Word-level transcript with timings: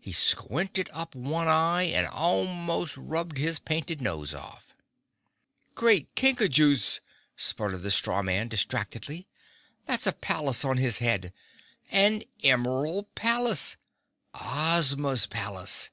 He 0.00 0.12
squinted 0.12 0.88
up 0.94 1.14
one 1.14 1.46
eye 1.46 1.82
and 1.82 2.06
almost 2.06 2.96
rubbed 2.96 3.36
his 3.36 3.58
painted 3.58 4.00
nose 4.00 4.32
off. 4.32 4.74
"Great 5.74 6.14
Kinkajous!" 6.14 7.00
spluttered 7.36 7.82
the 7.82 7.90
Straw 7.90 8.22
Man 8.22 8.48
distractedly. 8.48 9.26
"That's 9.84 10.06
a 10.06 10.12
palace 10.14 10.64
on 10.64 10.78
his 10.78 11.00
head—an 11.00 12.22
Emerald 12.42 13.14
palace—Ozma's 13.14 15.26
palace!" 15.26 15.90